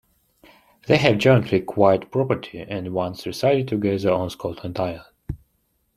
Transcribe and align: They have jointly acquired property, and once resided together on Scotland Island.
They 0.87 0.97
have 0.97 1.19
jointly 1.19 1.59
acquired 1.59 2.09
property, 2.11 2.59
and 2.59 2.91
once 2.91 3.27
resided 3.27 3.67
together 3.67 4.11
on 4.11 4.31
Scotland 4.31 4.79
Island. 4.79 5.05